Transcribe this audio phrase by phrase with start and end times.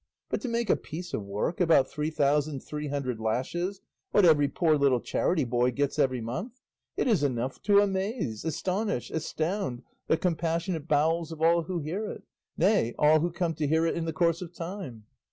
[0.31, 4.47] But to make a piece of work about three thousand three hundred lashes, what every
[4.47, 6.59] poor little charity boy gets every month
[6.97, 12.23] it is enough to amaze, astonish, astound the compassionate bowels of all who hear it,
[12.57, 15.03] nay, all who come to hear it in the course of time.